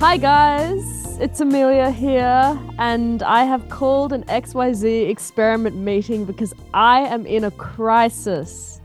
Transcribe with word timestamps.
Hi 0.00 0.16
guys, 0.16 1.18
it's 1.20 1.40
Amelia 1.40 1.90
here, 1.90 2.58
and 2.78 3.22
I 3.22 3.44
have 3.44 3.68
called 3.68 4.14
an 4.14 4.24
XYZ 4.24 5.10
experiment 5.10 5.76
meeting 5.76 6.24
because 6.24 6.54
I 6.72 7.00
am 7.00 7.26
in 7.26 7.44
a 7.44 7.50
crisis. 7.50 8.80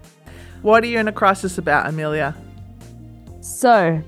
What 0.62 0.84
are 0.84 0.88
you 0.88 1.00
in 1.00 1.08
a 1.08 1.14
crisis 1.14 1.58
about, 1.58 1.88
Amelia? 1.88 2.36
So, 3.40 4.04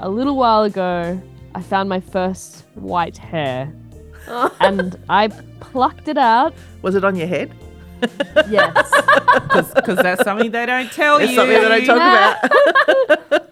a 0.00 0.08
little 0.10 0.34
while 0.34 0.64
ago, 0.64 1.22
I 1.54 1.62
found 1.62 1.88
my 1.88 2.00
first 2.00 2.64
white 2.74 3.16
hair, 3.16 3.72
and 4.60 4.98
I 5.08 5.28
plucked 5.60 6.08
it 6.08 6.18
out. 6.18 6.54
Was 6.82 6.96
it 6.96 7.04
on 7.04 7.14
your 7.14 7.28
head? 7.28 7.54
Yes. 8.50 8.90
because 9.74 9.98
that's 9.98 10.24
something 10.24 10.50
they 10.50 10.66
don't 10.66 10.90
tell 10.90 11.18
It's 11.18 11.30
you. 11.30 11.36
something 11.36 11.62
that 11.62 11.70
I 11.72 11.84
talk 11.84 13.28
about. 13.28 13.42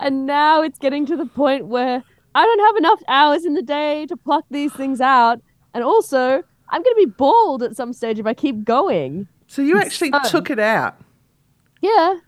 and 0.00 0.26
now 0.26 0.62
it's 0.62 0.78
getting 0.78 1.06
to 1.06 1.16
the 1.16 1.26
point 1.26 1.66
where 1.66 2.02
I 2.34 2.44
don't 2.44 2.60
have 2.60 2.76
enough 2.76 3.02
hours 3.08 3.44
in 3.44 3.54
the 3.54 3.62
day 3.62 4.06
to 4.06 4.16
pluck 4.16 4.44
these 4.50 4.72
things 4.72 5.00
out. 5.00 5.40
And 5.74 5.82
also, 5.84 6.42
I'm 6.70 6.82
going 6.82 6.94
to 6.94 7.06
be 7.06 7.06
bald 7.06 7.62
at 7.62 7.76
some 7.76 7.92
stage 7.92 8.18
if 8.18 8.26
I 8.26 8.34
keep 8.34 8.64
going. 8.64 9.28
So 9.46 9.62
you 9.62 9.78
actually 9.78 10.12
So- 10.24 10.30
took 10.30 10.50
it 10.50 10.58
out. 10.58 10.96
Yeah. 11.80 12.18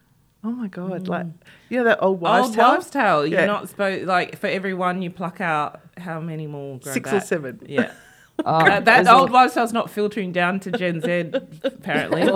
Oh 0.42 0.52
my 0.52 0.68
god! 0.68 1.06
Like 1.06 1.26
mm. 1.26 1.32
you 1.68 1.76
know 1.78 1.84
that 1.84 2.02
old 2.02 2.20
wives' 2.20 2.46
Old 2.46 2.54
tale? 2.54 2.68
wives' 2.68 2.88
tale. 2.90 3.26
You're 3.26 3.40
Yeah. 3.40 3.46
not 3.46 3.68
supposed 3.68 4.06
like 4.06 4.38
for 4.38 4.46
every 4.46 4.72
one 4.72 5.02
you 5.02 5.10
pluck 5.10 5.38
out. 5.40 5.80
How 5.98 6.18
many 6.18 6.46
more? 6.46 6.78
Grow 6.78 6.92
Six 6.94 7.12
or 7.12 7.20
seven. 7.20 7.60
Yeah. 7.66 7.92
Oh, 8.42 8.64
that 8.64 8.86
that 8.86 9.04
there's, 9.04 9.06
a, 9.06 9.12
old 9.12 9.30
wives' 9.30 9.52
tale's 9.52 9.74
not 9.74 9.90
filtering 9.90 10.32
down 10.32 10.60
to 10.60 10.70
Gen 10.70 11.02
Z. 11.02 11.30
Apparently. 11.62 12.26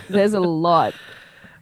there's 0.08 0.34
a 0.34 0.40
lot. 0.40 0.92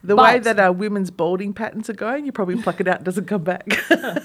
The 0.05 0.17
way 0.17 0.39
that 0.41 0.59
our 0.59 0.73
women's 0.73 1.11
balding 1.11 1.53
patterns 1.55 1.89
are 1.89 1.95
going, 1.95 2.27
you 2.27 2.33
probably 2.33 2.61
pluck 2.61 2.81
it 2.81 2.89
out, 2.89 3.01
it 3.01 3.05
doesn't 3.05 3.27
come 3.27 3.45
back. 3.45 3.67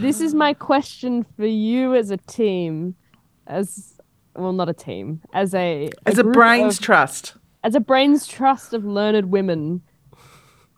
This 0.00 0.20
is 0.20 0.34
my 0.34 0.54
question 0.54 1.24
for 1.36 1.46
you 1.46 1.94
as 1.94 2.10
a 2.10 2.16
team, 2.16 2.96
as 3.46 3.94
well, 4.34 4.52
not 4.52 4.68
a 4.68 4.72
team, 4.72 5.20
as 5.32 5.54
a 5.54 5.88
As 6.04 6.18
a 6.18 6.24
brains 6.24 6.78
of- 6.78 6.84
trust. 6.84 7.34
as 7.62 7.76
a 7.76 7.80
brains 7.80 8.26
trust 8.26 8.72
of 8.74 8.84
learned 8.84 9.30
women. 9.30 9.82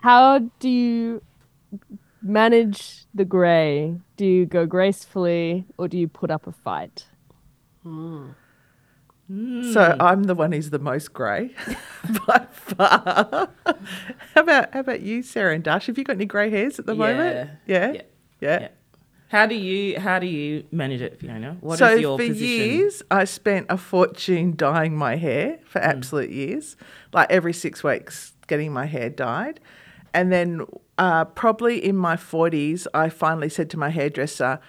How 0.03 0.41
do 0.61 0.69
you 0.69 1.23
manage 2.21 3.07
the 3.15 3.25
grey? 3.25 3.97
Do 4.19 4.27
you 4.27 4.45
go 4.45 4.67
gracefully, 4.67 5.65
or 5.79 5.89
do 5.89 5.97
you 5.97 6.09
put 6.09 6.31
up 6.31 6.47
a 6.47 6.53
fight? 6.53 7.07
Hmm. 7.85 8.33
So 9.29 9.97
I'm 9.99 10.25
the 10.25 10.35
one 10.37 10.53
who's 10.53 10.71
the 10.71 10.79
most 10.79 11.13
grey 11.13 11.51
by 12.27 12.47
far. 12.53 13.49
how 14.35 14.41
about 14.41 14.73
how 14.73 14.81
about 14.81 15.01
you, 15.01 15.23
Sarah 15.23 15.55
and 15.55 15.65
Darsh? 15.65 15.87
Have 15.87 15.99
you 15.99 16.05
got 16.05 16.15
any 16.17 16.27
grey 16.27 16.49
hairs 16.49 16.79
at 16.79 16.87
the 16.87 16.95
moment? 16.95 17.51
Yeah. 17.67 17.93
Yeah. 17.93 18.03
Yeah. 18.41 18.61
Yeah. 18.61 18.69
How 19.29 19.47
do 19.47 19.57
you 19.57 19.99
how 19.99 20.21
do 20.21 20.27
you 20.27 20.65
manage 20.71 21.01
it, 21.01 21.19
Fiona? 21.19 21.57
What 21.61 21.75
is 21.75 21.79
so 21.81 21.91
your 21.95 22.19
for 22.19 22.27
position? 22.27 22.47
years, 22.47 23.03
I 23.11 23.25
spent 23.25 23.67
a 23.69 23.77
fortune 23.77 24.55
dyeing 24.55 24.97
my 24.97 25.17
hair 25.17 25.59
for 25.65 25.81
absolute 25.81 26.31
years, 26.31 26.77
like 27.13 27.29
every 27.29 27.53
six 27.53 27.83
weeks, 27.83 28.35
getting 28.47 28.73
my 28.73 28.87
hair 28.87 29.11
dyed, 29.11 29.59
and 30.15 30.31
then 30.31 30.65
uh, 30.99 31.25
probably 31.25 31.85
in 31.85 31.97
my 31.97 32.17
forties, 32.17 32.87
I 32.95 33.09
finally 33.09 33.49
said 33.49 33.69
to 33.71 33.77
my 33.77 33.91
hairdresser, 33.91 34.61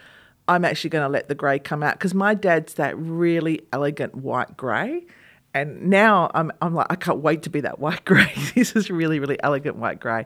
"I'm 0.47 0.65
actually 0.65 0.91
going 0.91 1.03
to 1.03 1.09
let 1.09 1.27
the 1.27 1.35
grey 1.35 1.59
come 1.59 1.83
out 1.83 1.93
because 1.93 2.13
my 2.13 2.33
dad's 2.33 2.75
that 2.75 2.97
really 2.97 3.61
elegant 3.71 4.15
white 4.15 4.57
grey. 4.57 5.05
And 5.53 5.89
now 5.89 6.29
I'm, 6.35 6.51
I'm 6.61 6.75
like, 6.75 6.87
I 6.89 6.95
can't 6.95 7.19
wait 7.19 7.43
to 7.43 7.49
be 7.49 7.61
that 7.61 7.79
white 7.79 8.05
grey. 8.05 8.31
this 8.53 8.75
is 8.75 8.89
really, 8.89 9.19
really 9.19 9.41
elegant 9.43 9.77
white 9.77 9.99
grey. 9.99 10.25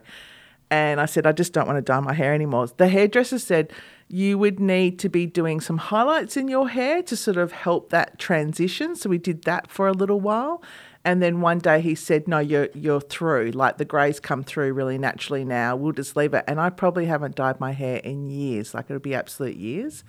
And 0.70 1.02
I 1.02 1.06
said, 1.06 1.26
I 1.28 1.34
just 1.34 1.54
don't 1.54 1.68
want 1.68 1.78
to 1.78 1.82
dye 1.82 2.00
my 2.00 2.14
hair 2.14 2.34
anymore. 2.34 2.68
The 2.68 2.88
hairdresser 2.88 3.40
said, 3.40 3.74
you 4.12 4.38
would 4.38 4.60
need 4.60 5.00
to 5.00 5.10
be 5.10 5.26
doing 5.26 5.62
some 5.62 5.78
highlights 5.78 6.36
in 6.36 6.50
your 6.50 6.68
hair 6.68 7.02
to 7.04 7.16
sort 7.16 7.38
of 7.38 7.54
help 7.54 7.90
that 7.92 8.20
transition. 8.20 8.96
So 8.96 9.10
we 9.10 9.18
did 9.18 9.44
that 9.44 9.72
for 9.72 9.88
a 9.88 9.94
little 9.94 10.20
while. 10.20 10.62
And 11.06 11.22
then 11.22 11.40
one 11.40 11.60
day 11.60 11.80
he 11.82 11.96
said, 11.96 12.28
No, 12.28 12.40
you're 12.40 12.70
you're 12.74 13.02
through. 13.02 13.52
Like 13.52 13.78
the 13.78 13.86
greys 13.86 14.20
come 14.20 14.44
through 14.44 14.74
really 14.74 14.98
naturally 14.98 15.46
now. 15.46 15.76
We'll 15.76 15.94
just 15.94 16.16
leave 16.16 16.34
it. 16.34 16.44
And 16.48 16.60
I 16.60 16.70
probably 16.70 17.06
haven't 17.06 17.36
dyed 17.36 17.60
my 17.60 17.72
hair 17.72 17.98
in 17.98 18.30
years. 18.30 18.74
Like 18.74 18.86
it'll 18.90 19.00
be 19.00 19.16
absolute 19.16 19.56
years. 19.56 20.04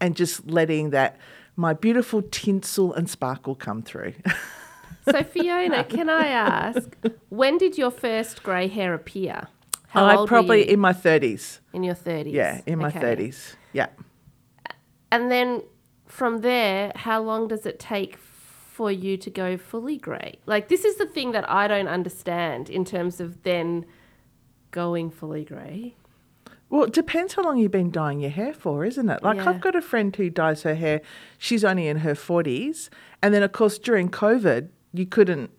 And 0.00 0.16
just 0.16 0.48
letting 0.48 0.90
that 0.90 1.18
my 1.54 1.74
beautiful 1.74 2.22
tinsel 2.22 2.92
and 2.94 3.08
sparkle 3.08 3.54
come 3.54 3.82
through. 3.82 4.14
So 5.10 5.24
Fiona, 5.24 5.82
can 5.82 6.08
I 6.08 6.28
ask, 6.28 6.96
when 7.28 7.58
did 7.58 7.76
your 7.76 7.90
first 7.90 8.44
grey 8.44 8.68
hair 8.68 8.94
appear? 8.94 9.48
How 9.92 10.04
I 10.06 10.16
old 10.16 10.28
probably 10.28 10.68
in 10.70 10.80
my 10.80 10.92
thirties. 10.92 11.60
in 11.72 11.82
your 11.84 11.94
thirties. 11.94 12.32
Yeah, 12.32 12.60
in 12.66 12.78
my 12.78 12.88
Okay. 12.88 13.00
thirties. 13.00 13.56
Yeah. 13.72 13.88
And 15.10 15.30
then 15.30 15.62
from 16.06 16.40
there, 16.40 16.92
how 16.96 17.22
long 17.22 17.48
does 17.48 17.66
it 17.66 17.78
take 17.78 18.16
for 18.16 18.90
you 18.90 19.16
to 19.18 19.30
go 19.30 19.56
fully 19.58 19.98
grey? 19.98 20.38
Like 20.46 20.68
this 20.68 20.84
is 20.84 20.96
the 20.96 21.04
thing 21.06 21.32
that 21.32 21.48
I 21.50 21.68
don't 21.68 21.88
understand 21.88 22.70
in 22.70 22.84
terms 22.84 23.20
of 23.20 23.42
then 23.42 23.84
going 24.70 25.10
fully 25.10 25.44
grey. 25.44 25.94
Well, 26.70 26.84
it 26.84 26.94
depends 26.94 27.34
how 27.34 27.42
long 27.42 27.58
you've 27.58 27.70
been 27.70 27.90
dyeing 27.90 28.20
your 28.20 28.30
hair 28.30 28.54
for, 28.54 28.86
isn't 28.86 29.06
it? 29.10 29.22
Like, 29.22 29.36
Yeah. 29.36 29.50
I've 29.50 29.60
got 29.60 29.76
a 29.76 29.82
friend 29.82 30.16
who 30.16 30.30
dyes 30.30 30.62
her 30.62 30.74
hair, 30.74 31.02
she's 31.36 31.64
only 31.64 31.86
in 31.86 31.98
her 31.98 32.14
40s. 32.14 32.88
And 33.22 33.34
then, 33.34 33.42
of 33.42 33.52
course, 33.52 33.78
during 33.78 34.08
COVID, 34.08 34.68
you 34.94 35.04
couldn't 35.04 35.50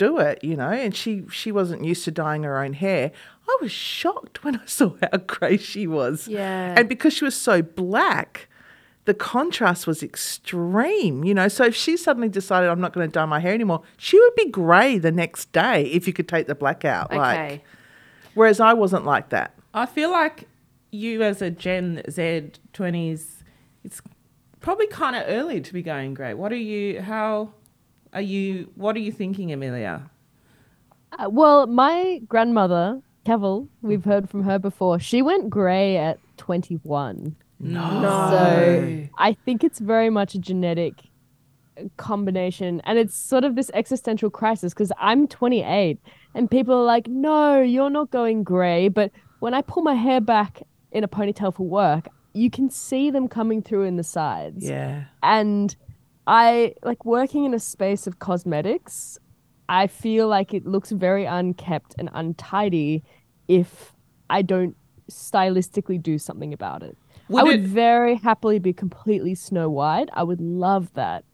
do 0.00 0.18
it, 0.18 0.42
you 0.42 0.56
know, 0.56 0.70
and 0.70 0.96
she, 0.96 1.24
she 1.30 1.52
wasn't 1.52 1.84
used 1.84 2.04
to 2.04 2.10
dyeing 2.10 2.42
her 2.44 2.58
own 2.64 2.72
hair. 2.72 3.12
I 3.46 3.56
was 3.60 3.70
shocked 3.70 4.42
when 4.42 4.56
I 4.56 4.62
saw 4.66 4.94
how 5.02 5.18
grey 5.18 5.58
she 5.58 5.86
was. 5.86 6.26
Yeah. 6.26 6.74
And 6.74 6.88
because 6.88 7.12
she 7.12 7.24
was 7.26 7.34
so 7.34 7.60
black, 7.60 8.48
the 9.04 9.12
contrast 9.12 9.86
was 9.86 10.02
extreme, 10.02 11.22
you 11.22 11.34
know. 11.34 11.48
So 11.48 11.66
if 11.66 11.76
she 11.76 11.98
suddenly 11.98 12.30
decided, 12.30 12.70
I'm 12.70 12.80
not 12.80 12.94
going 12.94 13.06
to 13.08 13.12
dye 13.12 13.26
my 13.26 13.40
hair 13.40 13.52
anymore, 13.52 13.82
she 13.98 14.18
would 14.18 14.34
be 14.36 14.48
grey 14.48 14.96
the 14.96 15.12
next 15.12 15.52
day 15.52 15.82
if 15.84 16.06
you 16.06 16.14
could 16.14 16.28
take 16.28 16.46
the 16.46 16.54
black 16.54 16.86
out. 16.86 17.08
Okay. 17.10 17.18
Like, 17.18 17.64
whereas 18.32 18.58
I 18.58 18.72
wasn't 18.72 19.04
like 19.04 19.28
that. 19.28 19.54
I 19.74 19.84
feel 19.84 20.10
like 20.10 20.48
you 20.90 21.22
as 21.22 21.42
a 21.42 21.50
Gen 21.50 22.02
Z 22.10 22.52
twenties, 22.72 23.44
it's 23.84 24.00
probably 24.60 24.86
kind 24.86 25.14
of 25.14 25.24
early 25.26 25.60
to 25.60 25.72
be 25.74 25.82
going 25.82 26.14
grey. 26.14 26.32
What 26.32 26.52
are 26.52 26.56
you? 26.56 27.02
How 27.02 27.52
are 28.12 28.20
you? 28.20 28.70
What 28.74 28.96
are 28.96 29.00
you 29.00 29.12
thinking, 29.12 29.52
Amelia? 29.52 30.10
Uh, 31.18 31.28
well, 31.30 31.66
my 31.66 32.20
grandmother, 32.28 33.00
Kevel, 33.26 33.68
we've 33.82 34.04
heard 34.04 34.30
from 34.30 34.44
her 34.44 34.58
before. 34.58 34.98
She 35.00 35.22
went 35.22 35.50
grey 35.50 35.96
at 35.96 36.18
21. 36.36 37.36
So 38.30 39.08
I 39.18 39.32
think 39.44 39.62
it's 39.64 39.78
very 39.80 40.08
much 40.08 40.34
a 40.34 40.38
genetic 40.38 40.94
combination. 41.96 42.80
And 42.84 42.98
it's 42.98 43.14
sort 43.16 43.44
of 43.44 43.54
this 43.56 43.70
existential 43.74 44.30
crisis 44.30 44.72
because 44.72 44.92
I'm 44.98 45.26
28 45.28 45.98
and 46.34 46.50
people 46.50 46.74
are 46.74 46.84
like, 46.84 47.06
no, 47.08 47.60
you're 47.60 47.90
not 47.90 48.10
going 48.10 48.44
grey. 48.44 48.88
But 48.88 49.10
when 49.40 49.54
I 49.54 49.62
pull 49.62 49.82
my 49.82 49.94
hair 49.94 50.20
back 50.20 50.62
in 50.92 51.04
a 51.04 51.08
ponytail 51.08 51.54
for 51.54 51.66
work, 51.66 52.08
you 52.32 52.50
can 52.50 52.70
see 52.70 53.10
them 53.10 53.28
coming 53.28 53.60
through 53.62 53.84
in 53.84 53.96
the 53.96 54.04
sides 54.04 54.64
Yeah. 54.68 55.04
and 55.22 55.74
I 56.30 56.74
like 56.84 57.04
working 57.04 57.44
in 57.44 57.54
a 57.54 57.58
space 57.58 58.06
of 58.06 58.20
cosmetics. 58.20 59.18
I 59.68 59.88
feel 59.88 60.28
like 60.28 60.54
it 60.54 60.64
looks 60.64 60.90
very 60.92 61.24
unkept 61.24 61.96
and 61.98 62.08
untidy 62.14 63.02
if 63.48 63.92
I 64.30 64.42
don't 64.42 64.76
stylistically 65.10 66.00
do 66.00 66.18
something 66.18 66.52
about 66.52 66.84
it. 66.84 66.96
I 67.28 67.32
Would 67.32 67.44
would 67.46 67.54
it- 67.56 67.66
very 67.66 68.14
happily 68.14 68.60
be 68.60 68.72
completely 68.72 69.34
snow 69.34 69.68
white. 69.68 70.08
I 70.12 70.22
would 70.22 70.40
love 70.40 70.92
that. 70.94 71.24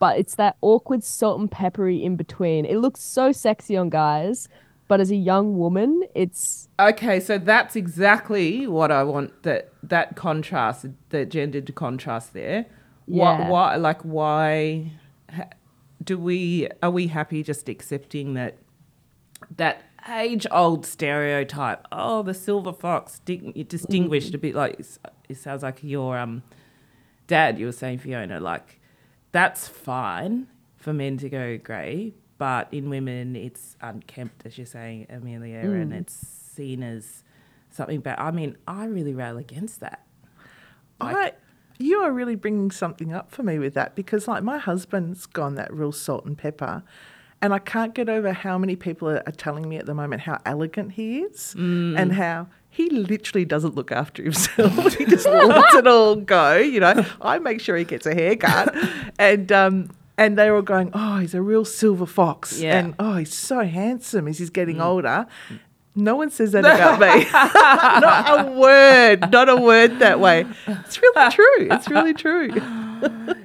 But 0.00 0.18
it's 0.18 0.34
that 0.34 0.56
awkward 0.60 1.04
salt 1.04 1.38
and 1.38 1.48
peppery 1.48 2.02
in 2.02 2.16
between. 2.16 2.64
It 2.64 2.78
looks 2.78 3.00
so 3.00 3.30
sexy 3.30 3.76
on 3.76 3.90
guys, 3.90 4.48
but 4.88 5.00
as 5.00 5.12
a 5.12 5.16
young 5.16 5.56
woman, 5.56 6.02
it's 6.16 6.68
Okay, 6.80 7.20
so 7.20 7.38
that's 7.38 7.76
exactly 7.76 8.66
what 8.66 8.90
I 8.90 9.04
want. 9.04 9.44
That 9.44 9.72
that 9.84 10.16
contrast, 10.16 10.86
the 11.10 11.24
gendered 11.24 11.72
contrast 11.76 12.32
there. 12.34 12.66
Why? 13.12 13.38
Yeah. 13.38 13.48
Why? 13.50 13.76
Like 13.76 14.02
why? 14.02 14.92
Do 16.02 16.18
we? 16.18 16.68
Are 16.82 16.90
we 16.90 17.06
happy 17.08 17.42
just 17.42 17.68
accepting 17.68 18.34
that? 18.34 18.58
That 19.56 19.82
age 20.08 20.46
old 20.50 20.86
stereotype. 20.86 21.86
Oh, 21.92 22.22
the 22.22 22.34
silver 22.34 22.72
fox, 22.72 23.20
di- 23.24 23.64
distinguished 23.68 24.34
a 24.34 24.38
bit 24.38 24.54
like 24.54 24.80
it 25.28 25.36
sounds 25.36 25.62
like 25.62 25.80
your 25.82 26.16
um 26.18 26.42
dad. 27.26 27.58
You 27.58 27.66
were 27.66 27.72
saying 27.72 27.98
Fiona, 27.98 28.40
like 28.40 28.80
that's 29.30 29.68
fine 29.68 30.46
for 30.76 30.92
men 30.92 31.18
to 31.18 31.28
go 31.28 31.58
grey, 31.58 32.14
but 32.38 32.68
in 32.72 32.88
women 32.90 33.36
it's 33.36 33.76
unkempt, 33.80 34.46
as 34.46 34.56
you're 34.58 34.66
saying, 34.66 35.06
Amelia, 35.10 35.58
and 35.58 35.92
it's 35.92 36.14
seen 36.14 36.82
as 36.82 37.22
something 37.70 38.00
bad. 38.00 38.18
I 38.18 38.30
mean, 38.30 38.56
I 38.66 38.86
really 38.86 39.14
rail 39.14 39.38
against 39.38 39.80
that. 39.80 40.04
I, 41.00 41.32
you 41.82 41.98
are 42.00 42.12
really 42.12 42.36
bringing 42.36 42.70
something 42.70 43.12
up 43.12 43.30
for 43.30 43.42
me 43.42 43.58
with 43.58 43.74
that 43.74 43.94
because, 43.94 44.28
like, 44.28 44.42
my 44.42 44.58
husband's 44.58 45.26
gone 45.26 45.54
that 45.56 45.72
real 45.72 45.92
salt 45.92 46.24
and 46.24 46.36
pepper, 46.38 46.82
and 47.40 47.52
I 47.52 47.58
can't 47.58 47.94
get 47.94 48.08
over 48.08 48.32
how 48.32 48.56
many 48.58 48.76
people 48.76 49.08
are, 49.08 49.22
are 49.26 49.32
telling 49.32 49.68
me 49.68 49.76
at 49.76 49.86
the 49.86 49.94
moment 49.94 50.22
how 50.22 50.38
elegant 50.46 50.92
he 50.92 51.20
is 51.20 51.54
and 51.54 52.12
how 52.12 52.46
he 52.70 52.88
literally 52.88 53.44
doesn't 53.44 53.74
look 53.74 53.90
after 53.92 54.22
himself. 54.22 54.94
he 54.96 55.04
just 55.04 55.26
lets 55.26 55.74
it 55.74 55.86
all 55.86 56.16
go. 56.16 56.56
You 56.56 56.80
know, 56.80 57.04
I 57.20 57.38
make 57.38 57.60
sure 57.60 57.76
he 57.76 57.84
gets 57.84 58.06
a 58.06 58.14
haircut, 58.14 58.74
and 59.18 59.50
um, 59.52 59.90
and 60.16 60.38
they 60.38 60.50
were 60.50 60.56
all 60.56 60.62
going, 60.62 60.90
oh, 60.94 61.18
he's 61.18 61.34
a 61.34 61.42
real 61.42 61.64
silver 61.64 62.06
fox, 62.06 62.60
Yeah. 62.60 62.78
and 62.78 62.94
oh, 62.98 63.16
he's 63.16 63.34
so 63.34 63.64
handsome 63.64 64.28
as 64.28 64.38
he's 64.38 64.50
getting 64.50 64.80
older. 64.80 65.26
No 65.94 66.16
one 66.16 66.30
says 66.30 66.52
that 66.52 66.64
about 66.64 67.00
me. 67.00 67.24
not 67.32 68.48
a 68.48 68.52
word. 68.52 69.30
Not 69.30 69.48
a 69.48 69.56
word 69.56 69.98
that 69.98 70.20
way. 70.20 70.46
It's 70.66 71.00
really 71.00 71.30
true. 71.30 71.68
It's 71.70 71.88
really 71.88 72.14
true. 72.14 72.50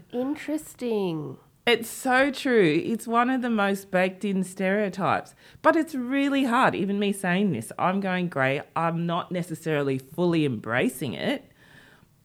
Interesting. 0.14 1.38
It's 1.66 1.90
so 1.90 2.32
true. 2.32 2.82
It's 2.86 3.08
one 3.08 3.30
of 3.30 3.42
the 3.42 3.50
most 3.50 3.92
baked 3.92 4.24
in 4.24 4.46
stereotypes. 4.46 5.36
But 5.62 5.76
it's 5.76 5.94
really 5.94 6.46
hard. 6.46 6.76
Even 6.76 6.98
me 6.98 7.12
saying 7.12 7.52
this, 7.52 7.74
I'm 7.78 8.00
going 8.00 8.30
grey. 8.30 8.62
I'm 8.76 9.06
not 9.06 9.34
necessarily 9.34 9.98
fully 9.98 10.46
embracing 10.46 11.14
it, 11.14 11.52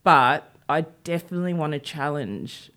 but 0.05 0.55
I 0.69 0.83
definitely 1.05 1.55
want 1.55 1.73
to 1.73 1.81
challenge 1.81 2.71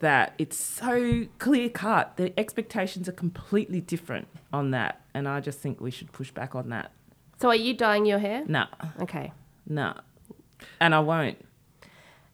that 0.00 0.34
it's 0.38 0.56
so 0.56 1.26
clear 1.38 1.68
cut. 1.68 2.16
The 2.16 2.38
expectations 2.38 3.08
are 3.08 3.12
completely 3.12 3.80
different 3.80 4.28
on 4.52 4.70
that. 4.72 5.00
And 5.14 5.28
I 5.28 5.40
just 5.40 5.60
think 5.60 5.80
we 5.80 5.90
should 5.90 6.12
push 6.12 6.30
back 6.30 6.54
on 6.54 6.68
that. 6.70 6.90
So 7.40 7.48
are 7.48 7.54
you 7.54 7.74
dyeing 7.74 8.06
your 8.06 8.18
hair? 8.18 8.44
Nah, 8.46 8.66
Okay. 9.00 9.32
nah. 9.66 9.94
And 10.80 10.94
I 10.94 11.00
won't. 11.00 11.38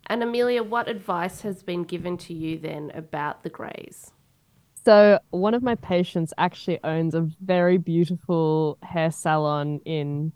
And 0.06 0.22
Amelia, 0.22 0.62
what 0.62 0.88
advice 0.88 1.42
has 1.42 1.62
been 1.62 1.84
given 1.84 2.16
to 2.18 2.34
you 2.34 2.58
then 2.58 2.90
about 2.94 3.42
the 3.42 3.50
greys? 3.50 4.12
So 4.84 5.18
one 5.30 5.54
of 5.54 5.62
my 5.62 5.74
patients 5.76 6.32
actually 6.36 6.78
owns 6.84 7.14
a 7.14 7.22
very 7.42 7.78
beautiful 7.78 8.76
hair 8.82 9.10
salon 9.10 9.80
in 9.86 10.32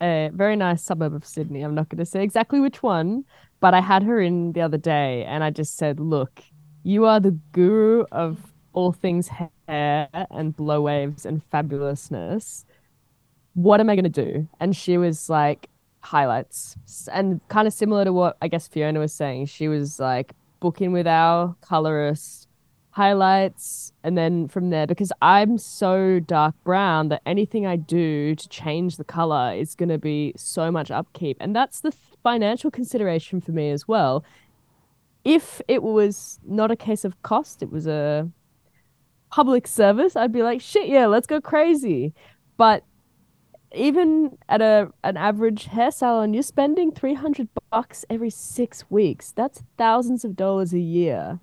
a 0.00 0.30
very 0.32 0.56
nice 0.56 0.82
suburb 0.82 1.14
of 1.14 1.24
Sydney. 1.24 1.62
I'm 1.62 1.74
not 1.74 1.88
going 1.88 1.98
to 1.98 2.06
say 2.06 2.22
exactly 2.22 2.60
which 2.60 2.82
one, 2.82 3.24
but 3.60 3.74
I 3.74 3.80
had 3.80 4.02
her 4.04 4.20
in 4.20 4.52
the 4.52 4.60
other 4.60 4.78
day 4.78 5.24
and 5.24 5.42
I 5.44 5.50
just 5.50 5.76
said, 5.76 6.00
"Look, 6.00 6.42
you 6.82 7.04
are 7.04 7.20
the 7.20 7.32
guru 7.52 8.04
of 8.12 8.52
all 8.72 8.92
things 8.92 9.28
hair 9.68 10.08
and 10.30 10.54
blow 10.56 10.82
waves 10.82 11.26
and 11.26 11.42
fabulousness. 11.50 12.64
What 13.54 13.80
am 13.80 13.90
I 13.90 13.96
going 13.96 14.10
to 14.12 14.24
do?" 14.24 14.48
And 14.60 14.74
she 14.74 14.98
was 14.98 15.28
like, 15.28 15.68
"Highlights." 16.00 16.76
And 17.12 17.40
kind 17.48 17.66
of 17.66 17.74
similar 17.74 18.04
to 18.04 18.12
what 18.12 18.36
I 18.40 18.48
guess 18.48 18.68
Fiona 18.68 19.00
was 19.00 19.12
saying, 19.12 19.46
she 19.46 19.68
was 19.68 19.98
like, 19.98 20.32
"Book 20.60 20.80
in 20.80 20.92
with 20.92 21.06
our 21.06 21.56
colorist." 21.60 22.47
Highlights 22.98 23.92
and 24.02 24.18
then 24.18 24.48
from 24.48 24.70
there 24.70 24.84
because 24.84 25.12
I'm 25.22 25.56
so 25.56 26.18
dark 26.18 26.56
brown 26.64 27.10
that 27.10 27.22
anything 27.24 27.64
I 27.64 27.76
do 27.76 28.34
to 28.34 28.48
change 28.48 28.96
the 28.96 29.04
color 29.04 29.54
is 29.54 29.76
going 29.76 29.88
to 29.90 29.98
be 29.98 30.32
so 30.36 30.72
much 30.72 30.90
upkeep. 30.90 31.36
And 31.38 31.54
that's 31.54 31.80
the 31.80 31.92
financial 32.24 32.72
consideration 32.72 33.40
for 33.40 33.52
me 33.52 33.70
as 33.70 33.86
well. 33.86 34.24
If 35.24 35.62
it 35.68 35.84
was 35.84 36.40
not 36.44 36.72
a 36.72 36.76
case 36.76 37.04
of 37.04 37.22
cost 37.22 37.62
it 37.62 37.70
was 37.70 37.86
a 37.86 38.28
public 39.30 39.68
service 39.68 40.16
I'd 40.16 40.32
be 40.32 40.42
like 40.42 40.60
shit 40.60 40.88
yeah 40.88 41.06
let's 41.06 41.28
go 41.28 41.40
crazy. 41.40 42.12
But 42.56 42.82
even 43.72 44.38
at 44.48 44.60
a 44.60 44.90
an 45.04 45.16
average 45.16 45.66
hair 45.66 45.92
salon 45.92 46.34
you're 46.34 46.42
spending 46.42 46.90
300 46.90 47.48
bucks 47.70 48.04
every 48.10 48.30
6 48.30 48.90
weeks 48.90 49.30
that's 49.30 49.62
thousands 49.76 50.24
of 50.24 50.34
dollars 50.34 50.72
a 50.72 50.80
year 50.80 51.38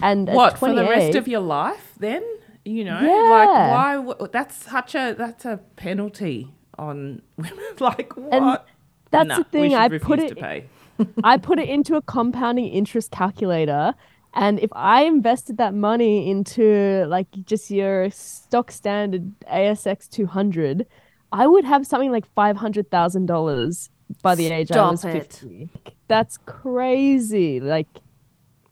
and 0.00 0.28
what 0.28 0.58
for 0.58 0.72
the 0.74 0.82
rest 0.84 1.14
of 1.16 1.26
your 1.28 1.40
life 1.40 1.94
then 1.98 2.22
you 2.64 2.84
know 2.84 3.00
Yeah. 3.00 3.30
like 3.30 4.18
why 4.18 4.26
that's 4.32 4.56
such 4.64 4.94
a 4.94 5.14
that's 5.16 5.44
a 5.44 5.58
penalty 5.76 6.52
on 6.78 7.22
women 7.36 7.58
like 7.80 8.16
what 8.16 8.66
that's 9.10 9.28
Nah, 9.28 9.36
the 9.38 9.44
thing, 9.44 9.74
I 9.74 9.88
put 9.98 10.18
to 10.18 10.26
it- 10.26 10.38
pay 10.38 10.66
I 11.24 11.38
put 11.38 11.58
it 11.58 11.68
into 11.68 11.96
a 11.96 12.02
compounding 12.02 12.66
interest 12.68 13.10
calculator. 13.10 13.94
And 14.36 14.58
if 14.60 14.70
I 14.74 15.02
invested 15.04 15.56
that 15.58 15.74
money 15.74 16.28
into 16.30 17.04
like 17.08 17.26
just 17.44 17.70
your 17.70 18.10
stock 18.10 18.70
standard 18.72 19.32
ASX 19.52 20.08
200, 20.08 20.86
I 21.32 21.46
would 21.48 21.64
have 21.64 21.84
something 21.86 22.10
like 22.12 22.26
$500,000 22.36 23.88
by 24.22 24.34
the 24.34 24.46
age 24.52 24.70
I 24.72 24.90
was 24.90 25.00
Stop 25.00 25.14
it. 25.14 25.32
50. 25.32 25.68
That's 26.08 26.38
crazy. 26.46 27.60
Like, 27.60 27.88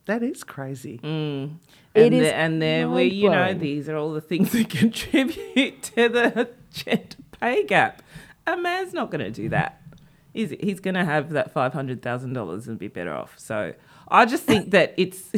That 0.06 0.22
is 0.22 0.42
crazy. 0.42 0.98
Mm. 1.02 1.58
It 1.94 2.06
and 2.06 2.14
is 2.14 2.22
the- 2.22 2.34
and 2.34 2.62
then 2.62 2.92
we 2.92 3.04
you 3.04 3.30
know 3.30 3.54
these 3.54 3.88
are 3.88 3.96
all 3.96 4.12
the 4.12 4.20
things 4.20 4.52
that 4.52 4.68
contribute 4.82 5.82
to 5.82 6.08
the 6.08 6.48
gender 6.72 7.16
pay 7.42 7.64
gap 7.64 8.02
a 8.46 8.56
man's 8.56 8.92
not 8.92 9.10
going 9.10 9.24
to 9.24 9.30
do 9.30 9.48
that 9.48 9.82
is 10.32 10.50
he? 10.50 10.58
he's 10.62 10.80
going 10.80 10.94
to 10.94 11.04
have 11.04 11.30
that 11.30 11.52
$500000 11.52 12.68
and 12.68 12.78
be 12.78 12.88
better 12.88 13.12
off 13.12 13.34
so 13.36 13.74
i 14.08 14.24
just 14.24 14.44
think 14.44 14.70
that 14.70 14.94
it's 14.96 15.30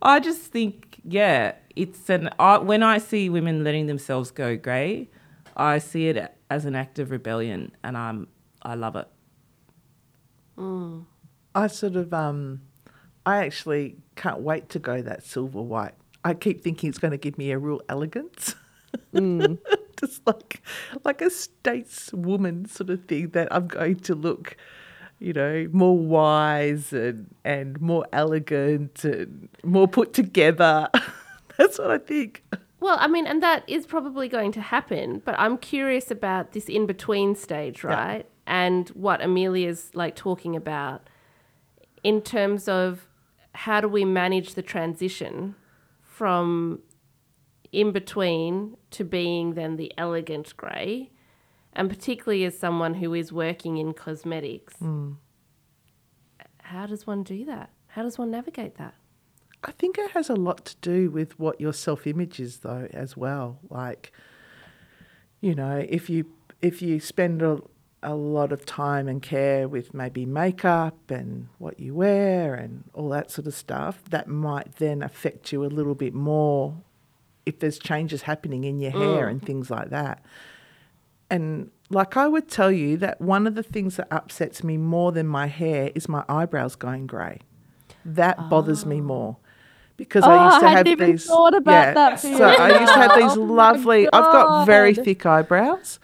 i 0.00 0.20
just 0.20 0.40
think 0.42 1.00
yeah 1.04 1.52
it's 1.76 2.08
an 2.08 2.30
I, 2.38 2.58
when 2.58 2.82
i 2.82 2.98
see 2.98 3.28
women 3.28 3.64
letting 3.64 3.86
themselves 3.86 4.30
go 4.30 4.56
grey 4.56 5.10
i 5.56 5.78
see 5.78 6.08
it 6.08 6.34
as 6.48 6.64
an 6.64 6.74
act 6.74 6.98
of 6.98 7.10
rebellion 7.10 7.72
and 7.82 7.96
i'm 7.98 8.28
i 8.62 8.74
love 8.74 8.96
it 8.96 9.08
I 11.54 11.66
sort 11.68 11.96
of 11.96 12.12
um 12.14 12.62
I 13.28 13.44
actually 13.44 13.96
can't 14.16 14.40
wait 14.40 14.70
to 14.70 14.78
go 14.78 15.02
that 15.02 15.22
silver 15.22 15.60
white. 15.60 15.92
I 16.24 16.32
keep 16.32 16.62
thinking 16.62 16.88
it's 16.88 16.96
going 16.96 17.10
to 17.10 17.18
give 17.18 17.36
me 17.36 17.50
a 17.50 17.58
real 17.58 17.82
elegance. 17.86 18.54
Mm. 19.12 19.58
Just 20.00 20.26
like 20.26 20.62
like 21.04 21.20
a 21.20 21.26
stateswoman 21.26 22.70
sort 22.70 22.88
of 22.88 23.04
thing 23.04 23.28
that 23.30 23.48
I'm 23.50 23.66
going 23.66 23.96
to 23.96 24.14
look, 24.14 24.56
you 25.18 25.34
know, 25.34 25.68
more 25.72 25.98
wise 25.98 26.94
and 26.94 27.34
and 27.44 27.78
more 27.82 28.06
elegant 28.14 29.04
and 29.04 29.50
more 29.62 29.86
put 29.86 30.14
together. 30.14 30.88
That's 31.58 31.78
what 31.78 31.90
I 31.90 31.98
think. 31.98 32.42
Well, 32.80 32.96
I 32.98 33.08
mean, 33.08 33.26
and 33.26 33.42
that 33.42 33.62
is 33.68 33.86
probably 33.86 34.28
going 34.28 34.52
to 34.52 34.62
happen, 34.62 35.20
but 35.22 35.34
I'm 35.38 35.58
curious 35.58 36.10
about 36.10 36.52
this 36.52 36.64
in 36.64 36.86
between 36.86 37.34
stage, 37.34 37.84
right? 37.84 38.24
And 38.46 38.88
what 38.90 39.20
Amelia's 39.20 39.90
like 39.92 40.16
talking 40.16 40.56
about 40.56 41.10
in 42.02 42.22
terms 42.22 42.68
of 42.68 43.07
how 43.54 43.80
do 43.80 43.88
we 43.88 44.04
manage 44.04 44.54
the 44.54 44.62
transition 44.62 45.54
from 46.02 46.80
in 47.72 47.92
between 47.92 48.76
to 48.90 49.04
being 49.04 49.54
then 49.54 49.76
the 49.76 49.92
elegant 49.98 50.56
grey, 50.56 51.10
and 51.72 51.88
particularly 51.88 52.44
as 52.44 52.58
someone 52.58 52.94
who 52.94 53.14
is 53.14 53.32
working 53.32 53.76
in 53.76 53.92
cosmetics. 53.92 54.74
Mm. 54.82 55.16
How 56.62 56.86
does 56.86 57.06
one 57.06 57.22
do 57.22 57.44
that? 57.44 57.70
How 57.88 58.02
does 58.02 58.18
one 58.18 58.30
navigate 58.30 58.76
that? 58.76 58.94
I 59.64 59.72
think 59.72 59.98
it 59.98 60.12
has 60.12 60.30
a 60.30 60.34
lot 60.34 60.64
to 60.66 60.76
do 60.80 61.10
with 61.10 61.38
what 61.38 61.60
your 61.60 61.72
self 61.72 62.06
image 62.06 62.40
is, 62.40 62.58
though, 62.58 62.88
as 62.92 63.16
well. 63.16 63.58
Like, 63.68 64.12
you 65.40 65.54
know, 65.54 65.84
if 65.88 66.08
you 66.08 66.26
if 66.62 66.82
you 66.82 67.00
spend 67.00 67.42
a, 67.42 67.60
a 68.02 68.14
lot 68.14 68.52
of 68.52 68.64
time 68.64 69.08
and 69.08 69.20
care 69.20 69.66
with 69.68 69.92
maybe 69.92 70.24
makeup 70.24 71.10
and 71.10 71.48
what 71.58 71.80
you 71.80 71.94
wear 71.94 72.54
and 72.54 72.84
all 72.94 73.08
that 73.10 73.30
sort 73.30 73.46
of 73.46 73.54
stuff, 73.54 74.02
that 74.10 74.28
might 74.28 74.76
then 74.76 75.02
affect 75.02 75.52
you 75.52 75.64
a 75.64 75.66
little 75.66 75.94
bit 75.94 76.14
more 76.14 76.76
if 77.44 77.58
there's 77.58 77.78
changes 77.78 78.22
happening 78.22 78.64
in 78.64 78.78
your 78.78 78.92
hair 78.92 79.26
mm. 79.26 79.30
and 79.30 79.44
things 79.44 79.70
like 79.70 79.90
that. 79.90 80.24
And 81.30 81.70
like 81.90 82.16
I 82.16 82.28
would 82.28 82.48
tell 82.48 82.70
you 82.70 82.96
that 82.98 83.20
one 83.20 83.46
of 83.46 83.54
the 83.54 83.62
things 83.62 83.96
that 83.96 84.08
upsets 84.10 84.62
me 84.62 84.76
more 84.76 85.12
than 85.12 85.26
my 85.26 85.46
hair 85.46 85.90
is 85.94 86.08
my 86.08 86.24
eyebrows 86.28 86.76
going 86.76 87.06
grey. 87.06 87.40
That 88.04 88.48
bothers 88.48 88.86
me 88.86 88.98
ah. 88.98 89.02
more 89.02 89.36
because 89.98 90.24
Oh, 90.24 90.30
I 90.30 90.46
used 90.46 90.60
to 90.60 90.66
I 90.66 90.70
have 90.70 90.98
these. 90.98 91.26
thought 91.26 91.54
about 91.54 91.94
that, 91.94 92.20
So 92.20 92.42
I 92.44 92.80
used 92.80 92.92
to 92.94 92.98
have 92.98 93.14
these 93.18 93.32
Oh 93.36 93.42
lovely. 93.42 94.06
I've 94.06 94.32
got 94.32 94.64
very 94.64 94.94
thick 94.94 95.26
eyebrows, 95.26 95.98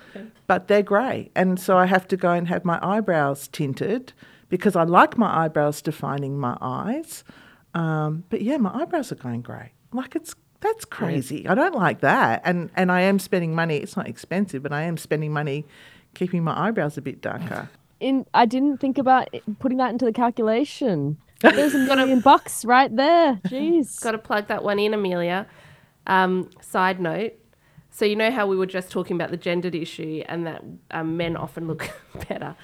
but 0.46 0.68
they're 0.68 0.82
grey, 0.82 1.30
and 1.34 1.58
so 1.58 1.78
I 1.78 1.86
have 1.86 2.06
to 2.08 2.16
go 2.18 2.32
and 2.32 2.46
have 2.48 2.66
my 2.66 2.78
eyebrows 2.82 3.48
tinted 3.48 4.12
because 4.50 4.76
I 4.76 4.82
like 4.82 5.16
my 5.16 5.44
eyebrows 5.44 5.80
defining 5.80 6.38
my 6.38 6.58
eyes. 6.60 7.24
Um, 7.72 8.24
but 8.28 8.42
yeah, 8.42 8.58
my 8.58 8.74
eyebrows 8.74 9.10
are 9.10 9.16
going 9.16 9.40
grey. 9.40 9.72
Like 9.92 10.14
it's 10.14 10.34
that's 10.60 10.84
crazy. 10.84 11.46
I 11.48 11.54
don't 11.54 11.74
like 11.74 12.00
that, 12.00 12.42
and 12.44 12.70
and 12.76 12.90
I 12.92 13.00
am 13.02 13.18
spending 13.18 13.54
money. 13.54 13.76
It's 13.76 13.96
not 13.96 14.08
expensive, 14.08 14.62
but 14.62 14.72
I 14.72 14.82
am 14.82 14.96
spending 14.96 15.32
money 15.32 15.64
keeping 16.14 16.44
my 16.44 16.68
eyebrows 16.68 16.96
a 16.98 17.02
bit 17.02 17.20
darker. 17.20 17.68
in 18.00 18.26
I 18.34 18.44
didn't 18.46 18.78
think 18.78 18.98
about 18.98 19.28
putting 19.60 19.78
that 19.78 19.90
into 19.90 20.04
the 20.04 20.12
calculation. 20.12 21.16
There's 21.52 21.74
a 21.74 21.78
million 21.78 22.20
bucks 22.20 22.64
right 22.64 22.94
there. 22.94 23.34
Jeez. 23.46 24.00
Got 24.02 24.12
to 24.12 24.18
plug 24.18 24.48
that 24.48 24.64
one 24.64 24.78
in, 24.78 24.94
Amelia. 24.94 25.46
Um, 26.06 26.50
side 26.60 27.00
note. 27.00 27.34
So, 27.90 28.04
you 28.04 28.16
know 28.16 28.30
how 28.30 28.46
we 28.46 28.56
were 28.56 28.66
just 28.66 28.90
talking 28.90 29.16
about 29.16 29.30
the 29.30 29.36
gendered 29.36 29.74
issue 29.74 30.24
and 30.26 30.46
that 30.46 30.64
um, 30.90 31.16
men 31.16 31.36
often 31.36 31.68
look 31.68 31.90
better. 32.28 32.56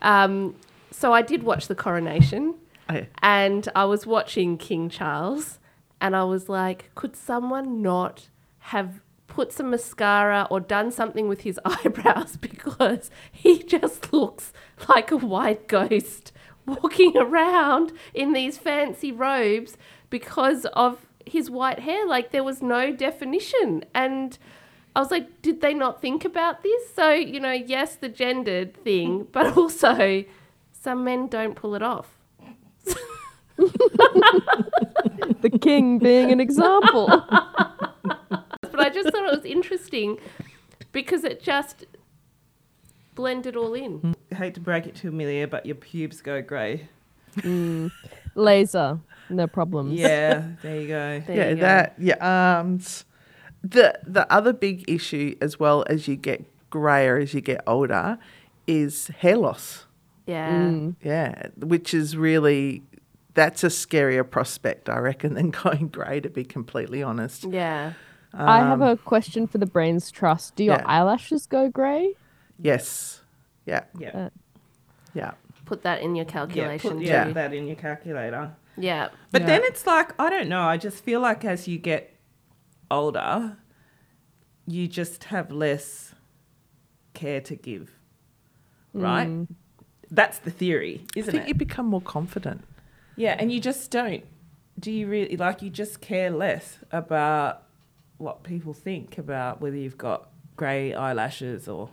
Um, 0.00 0.56
so, 0.90 1.12
I 1.12 1.22
did 1.22 1.44
watch 1.44 1.68
the 1.68 1.74
coronation 1.74 2.56
I, 2.88 3.06
and 3.22 3.68
I 3.76 3.84
was 3.84 4.06
watching 4.06 4.58
King 4.58 4.88
Charles 4.88 5.60
and 6.00 6.16
I 6.16 6.24
was 6.24 6.48
like, 6.48 6.90
could 6.96 7.14
someone 7.14 7.80
not 7.80 8.28
have 8.58 9.00
put 9.28 9.52
some 9.52 9.70
mascara 9.70 10.46
or 10.50 10.60
done 10.60 10.90
something 10.90 11.28
with 11.28 11.40
his 11.42 11.58
eyebrows 11.64 12.36
because 12.36 13.10
he 13.30 13.62
just 13.62 14.12
looks 14.12 14.52
like 14.88 15.10
a 15.10 15.16
white 15.16 15.68
ghost 15.68 16.32
walking 16.66 17.16
around 17.16 17.92
in 18.14 18.32
these 18.32 18.58
fancy 18.58 19.12
robes 19.12 19.76
because 20.10 20.64
of 20.66 21.06
his 21.26 21.50
white 21.50 21.80
hair. 21.80 22.06
Like 22.06 22.30
there 22.30 22.44
was 22.44 22.62
no 22.62 22.92
definition. 22.92 23.84
And 23.94 24.38
I 24.94 25.00
was 25.00 25.10
like, 25.10 25.42
did 25.42 25.60
they 25.60 25.74
not 25.74 26.00
think 26.00 26.24
about 26.24 26.62
this? 26.62 26.94
So, 26.94 27.12
you 27.12 27.40
know, 27.40 27.52
yes, 27.52 27.96
the 27.96 28.08
gendered 28.08 28.76
thing, 28.84 29.26
but 29.32 29.56
also 29.56 30.24
some 30.72 31.04
men 31.04 31.28
don't 31.28 31.54
pull 31.54 31.74
it 31.74 31.82
off. 31.82 32.16
the 33.56 35.58
king 35.60 35.98
being 35.98 36.32
an 36.32 36.40
example. 36.40 37.08
But 38.72 38.80
I 38.80 38.88
just 38.88 39.10
thought 39.10 39.26
it 39.26 39.36
was 39.36 39.44
interesting 39.44 40.18
because 40.92 41.24
it 41.24 41.42
just 41.42 41.84
blended 43.14 43.56
all 43.56 43.74
in. 43.74 44.14
I 44.30 44.34
hate 44.34 44.54
to 44.54 44.60
break 44.60 44.86
it 44.86 44.94
to 44.96 45.08
Amelia, 45.08 45.48
but 45.48 45.66
your 45.66 45.74
pubes 45.74 46.20
go 46.20 46.42
grey. 46.42 46.88
Mm. 47.38 47.90
Laser, 48.34 49.00
no 49.30 49.46
problems. 49.46 49.98
Yeah, 49.98 50.44
there 50.62 50.80
you 50.80 50.88
go. 50.88 51.22
There 51.26 51.36
yeah, 51.36 51.48
you 51.50 51.54
go. 51.56 51.60
that 51.60 51.94
your 51.98 52.22
um, 52.22 52.28
arms. 52.28 53.04
The 53.62 53.98
the 54.06 54.30
other 54.32 54.52
big 54.52 54.84
issue 54.88 55.36
as 55.40 55.58
well 55.58 55.84
as 55.88 56.08
you 56.08 56.16
get 56.16 56.44
grayer 56.70 57.16
as 57.18 57.32
you 57.32 57.40
get 57.40 57.62
older 57.66 58.18
is 58.66 59.08
hair 59.08 59.36
loss. 59.36 59.86
Yeah. 60.26 60.52
Mm. 60.52 60.96
Yeah, 61.02 61.48
which 61.58 61.94
is 61.94 62.16
really 62.16 62.82
that's 63.34 63.64
a 63.64 63.68
scarier 63.68 64.28
prospect, 64.28 64.88
I 64.88 64.98
reckon, 64.98 65.34
than 65.34 65.50
going 65.50 65.88
grey. 65.88 66.20
To 66.20 66.28
be 66.28 66.44
completely 66.44 67.02
honest. 67.02 67.44
Yeah. 67.44 67.92
I 68.34 68.60
have 68.60 68.80
um, 68.80 68.88
a 68.88 68.96
question 68.96 69.46
for 69.46 69.58
the 69.58 69.66
Brains 69.66 70.10
Trust. 70.10 70.56
Do 70.56 70.64
your 70.64 70.76
yeah. 70.76 70.86
eyelashes 70.86 71.46
go 71.46 71.68
grey? 71.68 72.14
Yes. 72.62 73.20
Yeah. 73.66 73.84
Yeah. 73.98 74.10
Uh, 74.10 74.30
Yeah. 75.14 75.32
Put 75.66 75.82
that 75.82 76.00
in 76.00 76.14
your 76.16 76.24
Yeah, 76.24 76.32
calculation 76.32 76.90
put 76.90 76.98
too. 77.00 77.04
yeah, 77.04 77.26
Yeah. 77.26 77.32
that 77.34 77.52
in 77.54 77.66
your 77.66 77.76
calculator. 77.76 78.54
Yeah. 78.76 79.08
But 79.30 79.42
Yeah. 79.42 79.46
then 79.48 79.60
it's 79.64 79.86
like, 79.86 80.12
I 80.18 80.30
don't 80.30 80.48
know, 80.48 80.62
I 80.62 80.76
just 80.76 81.04
feel 81.04 81.20
like 81.20 81.44
as 81.44 81.68
you 81.68 81.78
get 81.78 82.16
older, 82.90 83.56
you 84.66 84.88
just 84.88 85.24
have 85.24 85.50
less 85.50 86.14
care 87.14 87.40
to 87.42 87.56
give. 87.56 87.98
Right? 88.94 89.46
That's 90.10 90.38
the 90.38 90.50
theory, 90.50 91.04
isn't 91.16 91.30
think 91.32 91.44
it? 91.44 91.48
you 91.48 91.54
become 91.54 91.86
more 91.86 92.02
confident. 92.02 92.64
Yeah, 93.16 93.36
and 93.38 93.50
you 93.52 93.60
just 93.60 93.90
don't. 93.90 94.24
Do 94.78 94.90
you 94.90 95.06
really 95.06 95.36
like 95.36 95.62
you 95.62 95.70
just 95.70 96.00
care 96.00 96.30
less 96.30 96.78
about 96.90 97.64
what 98.18 98.42
people 98.42 98.72
think 98.74 99.18
about 99.18 99.60
whether 99.60 99.76
you've 99.76 99.98
got 99.98 100.28
grey 100.56 100.92
eyelashes 100.94 101.68
or 101.68 101.90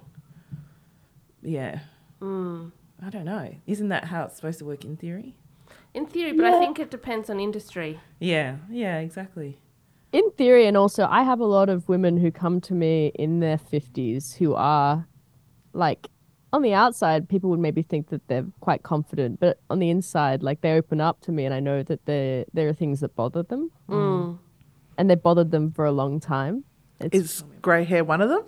yeah. 1.41 1.79
I 2.21 3.09
don't 3.09 3.25
know. 3.25 3.55
Isn't 3.65 3.89
that 3.89 4.05
how 4.05 4.23
it's 4.25 4.35
supposed 4.35 4.59
to 4.59 4.65
work 4.65 4.83
in 4.83 4.97
theory? 4.97 5.35
In 5.93 6.05
theory, 6.05 6.33
but 6.33 6.45
I 6.45 6.59
think 6.59 6.79
it 6.79 6.91
depends 6.91 7.29
on 7.29 7.39
industry. 7.39 7.99
Yeah, 8.19 8.57
yeah, 8.69 8.97
exactly. 8.99 9.57
In 10.11 10.29
theory, 10.31 10.65
and 10.67 10.75
also, 10.75 11.07
I 11.09 11.23
have 11.23 11.39
a 11.39 11.45
lot 11.45 11.69
of 11.69 11.87
women 11.87 12.17
who 12.17 12.31
come 12.31 12.59
to 12.61 12.73
me 12.73 13.11
in 13.15 13.39
their 13.39 13.57
50s 13.57 14.35
who 14.37 14.53
are 14.55 15.07
like, 15.73 16.07
on 16.51 16.61
the 16.63 16.73
outside, 16.73 17.29
people 17.29 17.49
would 17.51 17.59
maybe 17.59 17.83
think 17.83 18.09
that 18.09 18.27
they're 18.27 18.45
quite 18.59 18.81
confident, 18.83 19.39
but 19.39 19.59
on 19.69 19.77
the 19.79 19.89
inside, 19.91 20.41
like 20.43 20.61
they 20.61 20.73
open 20.73 20.99
up 20.99 21.21
to 21.21 21.31
me, 21.31 21.45
and 21.45 21.53
I 21.53 21.59
know 21.59 21.83
that 21.83 22.05
there 22.05 22.45
there 22.53 22.67
are 22.67 22.73
things 22.73 22.99
that 23.01 23.15
bother 23.15 23.43
them, 23.43 23.71
Mm. 23.87 24.39
and 24.97 25.09
they 25.09 25.15
bothered 25.15 25.51
them 25.51 25.71
for 25.71 25.85
a 25.85 25.91
long 25.91 26.19
time. 26.19 26.63
It's, 26.99 27.15
Is 27.15 27.43
grey 27.61 27.83
hair 27.83 28.03
one 28.03 28.19
of 28.21 28.29
them? 28.29 28.45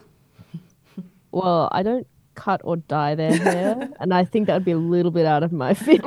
well, 1.32 1.70
I 1.72 1.84
don't 1.84 2.08
cut 2.36 2.62
or 2.64 2.78
dye 2.78 3.16
their 3.16 3.36
hair, 3.38 3.90
and 4.00 4.14
I 4.14 4.26
think 4.26 4.48
that 4.48 4.54
would 4.56 4.66
be 4.66 4.72
a 4.72 4.78
little 4.78 5.12
bit 5.12 5.26
out 5.26 5.44
of 5.44 5.52
my 5.52 5.74
field. 5.86 6.06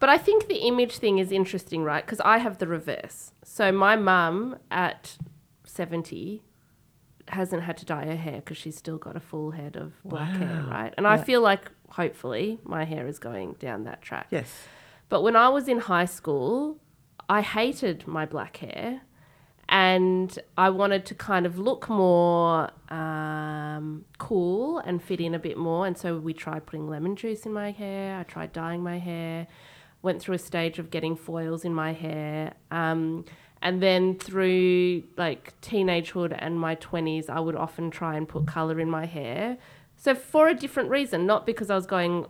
But 0.00 0.08
I 0.10 0.18
think 0.18 0.48
the 0.48 0.56
image 0.56 0.98
thing 0.98 1.18
is 1.18 1.32
interesting, 1.32 1.82
right? 1.82 2.04
Because 2.04 2.20
I 2.20 2.38
have 2.38 2.58
the 2.58 2.66
reverse. 2.66 3.32
So 3.42 3.72
my 3.72 3.96
mum 3.96 4.56
at 4.70 5.16
70 5.64 6.42
hasn't 7.28 7.62
had 7.62 7.78
to 7.78 7.86
dye 7.86 8.04
her 8.04 8.16
hair 8.16 8.36
because 8.36 8.58
she's 8.58 8.76
still 8.76 8.98
got 8.98 9.16
a 9.16 9.20
full 9.20 9.52
head 9.52 9.76
of 9.76 9.94
black 10.04 10.36
hair, 10.36 10.66
right? 10.70 10.92
And 10.98 11.06
I 11.06 11.16
feel 11.16 11.40
like 11.40 11.70
hopefully 11.88 12.58
my 12.64 12.84
hair 12.84 13.06
is 13.06 13.18
going 13.18 13.54
down 13.54 13.84
that 13.84 14.02
track. 14.02 14.26
Yes. 14.30 14.66
But 15.08 15.22
when 15.22 15.36
I 15.36 15.48
was 15.48 15.68
in 15.68 15.78
high 15.78 16.04
school, 16.04 16.76
I 17.28 17.40
hated 17.40 18.06
my 18.06 18.26
black 18.26 18.58
hair 18.58 19.02
and 19.68 20.38
I 20.56 20.70
wanted 20.70 21.06
to 21.06 21.14
kind 21.14 21.46
of 21.46 21.58
look 21.58 21.88
more 21.88 22.70
um, 22.90 24.04
cool 24.18 24.78
and 24.78 25.02
fit 25.02 25.20
in 25.20 25.34
a 25.34 25.38
bit 25.38 25.56
more. 25.56 25.86
And 25.86 25.96
so 25.96 26.18
we 26.18 26.34
tried 26.34 26.66
putting 26.66 26.88
lemon 26.88 27.16
juice 27.16 27.46
in 27.46 27.52
my 27.52 27.70
hair, 27.70 28.18
I 28.18 28.24
tried 28.24 28.52
dyeing 28.52 28.82
my 28.82 28.98
hair, 28.98 29.46
went 30.02 30.20
through 30.20 30.34
a 30.34 30.38
stage 30.38 30.78
of 30.78 30.90
getting 30.90 31.16
foils 31.16 31.64
in 31.64 31.74
my 31.74 31.92
hair. 31.92 32.54
Um, 32.70 33.24
and 33.62 33.82
then 33.82 34.18
through 34.18 35.04
like 35.16 35.58
teenagehood 35.62 36.36
and 36.38 36.60
my 36.60 36.76
20s, 36.76 37.30
I 37.30 37.40
would 37.40 37.56
often 37.56 37.90
try 37.90 38.16
and 38.16 38.28
put 38.28 38.46
color 38.46 38.78
in 38.78 38.90
my 38.90 39.06
hair. 39.06 39.56
So 39.96 40.14
for 40.14 40.48
a 40.48 40.54
different 40.54 40.90
reason, 40.90 41.24
not 41.24 41.46
because 41.46 41.70
I 41.70 41.74
was 41.74 41.86
going 41.86 42.26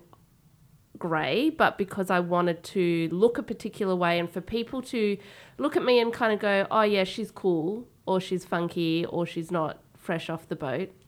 grey, 0.99 1.51
but 1.51 1.79
because 1.79 2.11
I 2.11 2.21
wanted 2.21 2.63
to 2.65 3.09
look 3.11 3.39
a 3.39 3.43
particular 3.43 3.97
way 3.97 4.19
and 4.19 4.31
for 4.31 4.41
people 4.41 4.83
to 4.83 5.17
look 5.59 5.77
at 5.77 5.85
me 5.85 6.01
and 6.01 6.13
kind 6.13 6.33
of 6.33 6.41
go, 6.41 6.67
oh, 6.71 6.83
yeah, 6.83 7.05
she's 7.05 7.31
cool, 7.31 7.87
or 8.07 8.21
she's 8.21 8.45
funky, 8.45 9.05
or 9.07 9.27
she's 9.27 9.51
not 9.51 9.79
fresh 9.97 10.29
off 10.31 10.49
the 10.49 10.57
boat. 10.57 10.91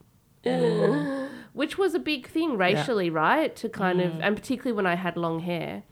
Um, 0.46 1.28
which 1.54 1.76
was 1.76 1.94
a 1.94 1.98
big 1.98 2.28
thing 2.28 2.56
racially, 2.56 3.10
right? 3.10 3.56
To 3.56 3.68
kind 3.68 4.00
of, 4.00 4.12
mm. 4.12 4.20
and 4.22 4.36
particularly 4.36 4.76
when 4.76 4.86
I 4.86 4.94
had 4.94 5.16
long 5.16 5.40
hair. 5.40 5.82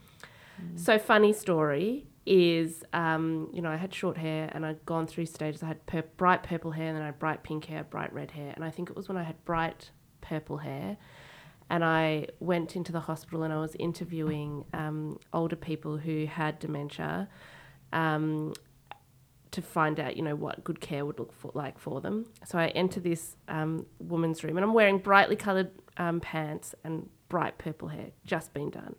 Mm. 0.61 0.79
So, 0.79 0.97
funny 0.97 1.33
story 1.33 2.05
is, 2.25 2.83
um, 2.93 3.49
you 3.51 3.61
know, 3.61 3.69
I 3.69 3.75
had 3.75 3.93
short 3.93 4.15
hair 4.15 4.49
and 4.53 4.65
I'd 4.65 4.85
gone 4.85 5.07
through 5.07 5.25
stages. 5.25 5.61
I 5.61 5.67
had 5.67 5.85
bright 6.17 6.43
purple 6.43 6.71
hair 6.71 6.87
and 6.87 6.95
then 6.95 7.03
I 7.03 7.07
had 7.07 7.19
bright 7.19 7.43
pink 7.43 7.65
hair, 7.65 7.83
bright 7.83 8.13
red 8.13 8.31
hair. 8.31 8.53
And 8.55 8.63
I 8.63 8.69
think 8.69 8.89
it 8.89 8.95
was 8.95 9.09
when 9.09 9.17
I 9.17 9.23
had 9.23 9.43
bright 9.43 9.89
purple 10.21 10.57
hair 10.57 10.97
and 11.69 11.83
I 11.83 12.27
went 12.39 12.75
into 12.75 12.91
the 12.91 12.99
hospital 12.99 13.43
and 13.43 13.51
I 13.51 13.59
was 13.59 13.75
interviewing 13.79 14.65
um, 14.73 15.19
older 15.33 15.55
people 15.55 15.97
who 15.97 16.25
had 16.25 16.59
dementia 16.59 17.27
um, 17.91 18.53
to 19.51 19.61
find 19.61 19.99
out, 19.99 20.15
you 20.15 20.21
know, 20.21 20.35
what 20.35 20.63
good 20.63 20.79
care 20.79 21.05
would 21.05 21.17
look 21.17 21.33
for, 21.33 21.51
like 21.53 21.79
for 21.79 22.01
them. 22.01 22.27
So 22.45 22.59
I 22.59 22.67
enter 22.67 22.99
this 22.99 23.35
um, 23.47 23.85
woman's 23.99 24.43
room 24.43 24.57
and 24.57 24.63
I'm 24.63 24.73
wearing 24.73 24.99
brightly 24.99 25.35
coloured 25.35 25.71
um, 25.97 26.19
pants 26.19 26.75
and 26.83 27.09
bright 27.29 27.57
purple 27.57 27.87
hair, 27.87 28.11
just 28.25 28.53
been 28.53 28.69
done. 28.69 28.95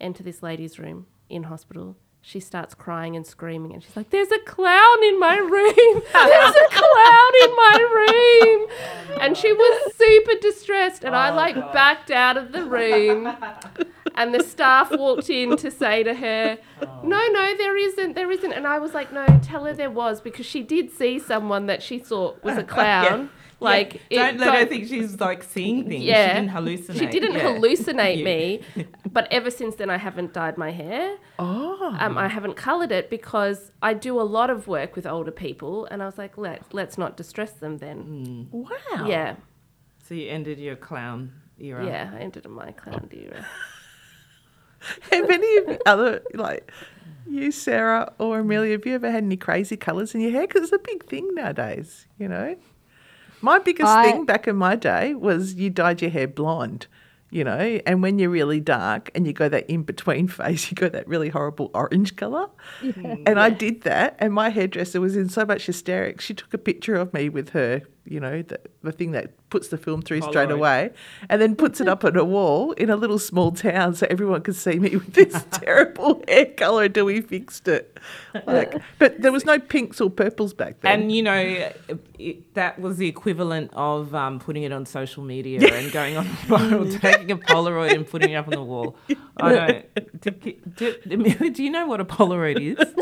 Enter 0.00 0.22
this 0.22 0.42
lady's 0.42 0.78
room 0.78 1.06
in 1.28 1.44
hospital. 1.44 1.96
She 2.26 2.40
starts 2.40 2.74
crying 2.74 3.16
and 3.16 3.26
screaming, 3.26 3.74
and 3.74 3.82
she's 3.82 3.94
like, 3.94 4.08
"There's 4.08 4.32
a 4.32 4.38
clown 4.38 5.04
in 5.04 5.20
my 5.20 5.36
room! 5.36 6.02
There's 6.12 6.54
a 6.54 6.68
clown 6.70 7.32
in 7.42 7.54
my 7.54 7.78
room!" 7.94 9.20
And 9.20 9.36
she 9.36 9.52
was 9.52 9.94
super 9.94 10.32
distressed, 10.40 11.04
and 11.04 11.14
I 11.14 11.28
like 11.28 11.54
oh, 11.54 11.70
backed 11.74 12.10
out 12.10 12.38
of 12.38 12.52
the 12.52 12.64
room. 12.64 13.36
And 14.14 14.32
the 14.32 14.42
staff 14.42 14.90
walked 14.90 15.28
in 15.28 15.56
to 15.58 15.70
say 15.70 16.02
to 16.02 16.14
her, 16.14 16.56
oh. 16.80 17.00
"No, 17.04 17.26
no, 17.28 17.56
there 17.58 17.76
isn't, 17.76 18.14
there 18.14 18.30
isn't." 18.30 18.52
And 18.52 18.66
I 18.66 18.78
was 18.78 18.94
like, 18.94 19.12
"No, 19.12 19.26
tell 19.42 19.66
her 19.66 19.74
there 19.74 19.90
was," 19.90 20.22
because 20.22 20.46
she 20.46 20.62
did 20.62 20.90
see 20.90 21.18
someone 21.18 21.66
that 21.66 21.82
she 21.82 21.98
thought 21.98 22.42
was 22.42 22.56
a 22.56 22.64
clown. 22.74 23.28
Like, 23.64 24.00
Yeah. 24.10 24.28
it 24.28 24.38
don't 24.38 24.40
let 24.40 24.58
her 24.60 24.66
think 24.66 24.86
she's 24.88 25.18
like 25.20 25.42
seeing 25.42 25.88
things. 25.88 26.04
Yeah. 26.04 26.28
She 26.28 26.40
didn't 26.40 26.50
hallucinate. 26.56 26.98
She 26.98 27.06
didn't 27.06 27.32
yeah. 27.34 27.40
hallucinate 27.42 28.22
me, 28.24 28.60
but 29.12 29.26
ever 29.30 29.50
since 29.50 29.74
then 29.76 29.90
I 29.90 29.96
haven't 29.96 30.32
dyed 30.32 30.56
my 30.56 30.70
hair. 30.70 31.16
Oh. 31.38 31.96
Um, 31.98 32.16
I 32.16 32.28
haven't 32.28 32.54
coloured 32.54 32.92
it 32.92 33.10
because 33.10 33.72
I 33.82 33.94
do 33.94 34.20
a 34.20 34.22
lot 34.38 34.50
of 34.50 34.68
work 34.68 34.94
with 34.96 35.06
older 35.06 35.30
people, 35.32 35.86
and 35.86 36.02
I 36.02 36.06
was 36.06 36.18
like, 36.18 36.38
let 36.38 36.62
let's 36.72 36.96
not 36.98 37.16
distress 37.16 37.52
them 37.52 37.78
then. 37.78 38.48
Wow. 38.52 39.06
Yeah, 39.06 39.36
So 40.06 40.14
you 40.14 40.28
ended 40.28 40.58
your 40.58 40.76
clown 40.76 41.32
era. 41.58 41.84
yeah. 41.86 42.10
I 42.14 42.18
ended 42.20 42.46
my 42.48 42.72
clown 42.72 43.08
era. 43.12 43.46
Have 45.10 45.30
any 45.30 45.56
of 45.58 45.66
the 45.66 45.80
other 45.86 46.22
like 46.34 46.70
you, 47.26 47.50
Sarah 47.52 48.12
or 48.18 48.40
Amelia? 48.40 48.72
Have 48.72 48.84
you 48.84 48.94
ever 48.94 49.10
had 49.10 49.24
any 49.24 49.36
crazy 49.38 49.76
colours 49.78 50.14
in 50.14 50.20
your 50.20 50.30
hair? 50.30 50.46
Because 50.46 50.64
it's 50.64 50.72
a 50.72 50.78
big 50.78 51.04
thing 51.06 51.34
nowadays. 51.34 52.06
You 52.18 52.28
know, 52.28 52.54
my 53.44 53.58
biggest 53.58 53.88
I- 53.88 54.10
thing 54.10 54.24
back 54.24 54.48
in 54.48 54.56
my 54.56 54.74
day 54.74 55.14
was 55.14 55.54
you 55.54 55.70
dyed 55.70 56.02
your 56.02 56.10
hair 56.10 56.26
blonde. 56.26 56.86
You 57.30 57.42
know, 57.42 57.58
and 57.84 58.00
when 58.00 58.20
you're 58.20 58.30
really 58.30 58.60
dark 58.60 59.10
and 59.12 59.26
you 59.26 59.32
go 59.32 59.48
that 59.48 59.68
in 59.68 59.82
between 59.82 60.28
phase, 60.36 60.70
you 60.70 60.76
go 60.76 60.88
that 60.88 61.08
really 61.08 61.30
horrible 61.30 61.68
orange 61.74 62.14
colour. 62.14 62.48
And 63.26 63.40
I 63.40 63.50
did 63.50 63.82
that, 63.82 64.14
and 64.20 64.32
my 64.32 64.50
hairdresser 64.50 65.00
was 65.00 65.16
in 65.16 65.28
so 65.28 65.44
much 65.44 65.66
hysterics. 65.66 66.24
She 66.24 66.34
took 66.34 66.54
a 66.54 66.58
picture 66.58 66.94
of 66.94 67.12
me 67.12 67.28
with 67.28 67.48
her 67.50 67.82
you 68.06 68.20
know, 68.20 68.42
the, 68.42 68.60
the 68.82 68.92
thing 68.92 69.12
that 69.12 69.32
puts 69.48 69.68
the 69.68 69.78
film 69.78 70.02
through 70.02 70.20
straight 70.22 70.50
away, 70.50 70.90
and 71.28 71.40
then 71.40 71.56
puts 71.56 71.80
it 71.80 71.88
up 71.88 72.04
on 72.04 72.16
a 72.16 72.24
wall 72.24 72.72
in 72.72 72.90
a 72.90 72.96
little 72.96 73.18
small 73.18 73.52
town 73.52 73.94
so 73.94 74.06
everyone 74.10 74.42
could 74.42 74.56
see 74.56 74.78
me 74.78 74.96
with 74.96 75.14
this 75.14 75.44
terrible 75.52 76.22
hair 76.28 76.46
color 76.46 76.84
until 76.84 77.06
we 77.06 77.20
fixed 77.20 77.68
it. 77.68 77.98
Like, 78.46 78.82
but 78.98 79.22
there 79.22 79.32
was 79.32 79.44
no 79.44 79.58
pinks 79.58 80.00
or 80.00 80.10
purples 80.10 80.52
back 80.52 80.80
then. 80.80 81.00
And 81.00 81.12
you 81.12 81.22
know, 81.22 81.70
it, 82.18 82.54
that 82.54 82.78
was 82.78 82.98
the 82.98 83.08
equivalent 83.08 83.70
of 83.74 84.14
um, 84.14 84.38
putting 84.38 84.64
it 84.64 84.72
on 84.72 84.86
social 84.86 85.22
media 85.22 85.60
and 85.72 85.92
going 85.92 86.16
on 86.16 86.24
viral, 86.46 87.00
taking 87.00 87.30
a 87.30 87.36
Polaroid 87.36 87.94
and 87.94 88.06
putting 88.06 88.30
it 88.30 88.34
up 88.34 88.48
on 88.48 88.54
the 88.54 88.62
wall. 88.62 88.96
I 89.38 89.52
don't. 89.54 90.20
Do, 90.20 90.30
do, 90.76 91.50
do 91.50 91.62
you 91.62 91.70
know 91.70 91.86
what 91.86 92.00
a 92.00 92.04
Polaroid 92.04 92.60
is? 92.60 92.94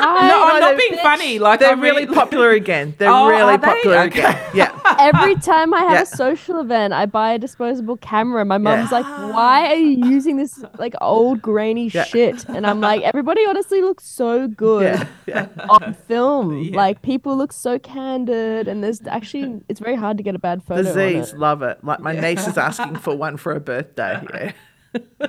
No, 0.00 0.44
I'm 0.44 0.60
not 0.60 0.60
they're- 0.60 0.76
being 0.76 0.98
funny. 1.02 1.38
Like 1.38 1.60
They're 1.60 1.70
I'm 1.70 1.80
really 1.80 2.06
popular 2.20 2.50
again. 2.50 2.94
They're 2.98 3.10
Oh, 3.10 3.28
really 3.28 3.42
are 3.42 3.58
they? 3.58 3.64
popular 3.66 3.98
Okay. 4.00 4.20
again. 4.20 4.38
Yeah. 4.54 4.72
Every 4.98 5.34
time 5.36 5.74
I 5.74 5.80
have 5.80 5.92
Yeah. 5.92 6.02
a 6.02 6.06
social 6.06 6.58
event, 6.60 6.92
I 6.94 7.06
buy 7.06 7.32
a 7.32 7.38
disposable 7.38 7.96
camera. 7.98 8.44
My 8.44 8.58
mom's 8.58 8.90
Yeah. 8.90 8.98
like, 9.00 9.34
"Why 9.34 9.66
are 9.68 9.74
you 9.76 10.06
using 10.08 10.36
this 10.36 10.64
like 10.78 10.94
old 11.00 11.42
grainy 11.42 11.88
Yeah. 11.88 12.04
shit?" 12.04 12.44
And 12.48 12.66
I'm 12.66 12.80
like, 12.80 13.02
"Everybody 13.02 13.44
honestly 13.46 13.82
looks 13.82 14.04
so 14.04 14.48
good 14.48 14.82
Yeah. 14.94 15.06
Yeah. 15.26 15.68
on 15.68 15.94
film. 16.06 16.56
Yeah. 16.58 16.76
Like 16.76 17.02
people 17.02 17.36
look 17.36 17.52
so 17.52 17.78
candid, 17.78 18.66
and 18.68 18.82
there's 18.82 19.00
actually 19.06 19.60
it's 19.68 19.80
very 19.80 19.94
hard 19.96 20.16
to 20.16 20.22
get 20.22 20.34
a 20.34 20.38
bad 20.38 20.62
photo." 20.62 20.82
The 20.82 20.88
on 20.90 20.94
Z's 21.24 21.32
it. 21.34 21.38
love 21.38 21.62
it. 21.62 21.84
Like 21.84 22.00
my 22.00 22.12
niece 22.12 22.46
is 22.46 22.56
asking 22.58 22.96
for 22.96 23.14
one 23.14 23.36
for 23.36 23.52
her 23.54 23.60
birthday. 23.60 24.54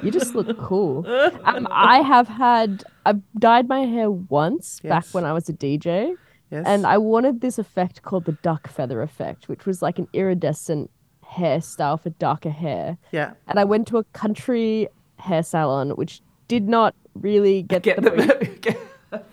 You 0.04 0.12
just 0.12 0.36
look 0.36 0.58
cool. 0.58 1.06
Um, 1.46 1.68
I 1.72 2.02
have 2.02 2.28
had 2.28 2.84
I've 3.06 3.22
dyed 3.38 3.68
my 3.68 3.82
hair 3.82 4.10
once 4.12 4.80
back 4.82 5.06
when 5.12 5.26
I 5.26 5.34
was 5.34 5.50
a 5.50 5.54
DJ. 5.54 6.16
Yes. 6.52 6.64
And 6.66 6.86
I 6.86 6.98
wanted 6.98 7.42
this 7.42 7.60
effect 7.60 8.02
called 8.02 8.26
the 8.26 8.32
duck 8.44 8.68
feather 8.68 9.02
effect, 9.02 9.48
which 9.48 9.66
was 9.66 9.82
like 9.82 10.00
an 10.00 10.08
iridescent 10.14 10.90
hairstyle 11.26 12.02
for 12.02 12.10
darker 12.12 12.50
hair. 12.50 12.98
yeah. 13.12 13.34
And 13.48 13.60
I 13.60 13.64
went 13.64 13.88
to 13.90 13.98
a 13.98 14.04
country 14.06 14.88
hair 15.18 15.44
salon, 15.44 15.92
which 15.92 16.22
did 16.48 16.68
not 16.68 16.96
really 17.14 17.62
get, 17.64 17.84
Get 17.84 18.02
the, 18.02 18.10
the, 18.10 18.78